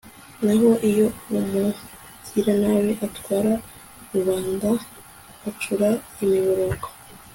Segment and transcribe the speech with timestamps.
[0.45, 1.07] naho iyo
[1.37, 3.51] umugiranabi atwara,
[4.13, 4.69] rubanda
[5.41, 5.89] bacura
[6.23, 6.87] imiborogo